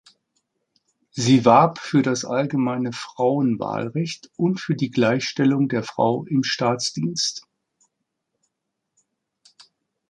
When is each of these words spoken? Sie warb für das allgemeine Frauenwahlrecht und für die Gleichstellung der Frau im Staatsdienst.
Sie 1.11 1.45
warb 1.45 1.77
für 1.77 2.01
das 2.01 2.25
allgemeine 2.25 2.91
Frauenwahlrecht 2.91 4.31
und 4.35 4.59
für 4.59 4.73
die 4.73 4.89
Gleichstellung 4.89 5.69
der 5.69 5.83
Frau 5.83 6.25
im 6.25 6.41
Staatsdienst. 6.43 7.45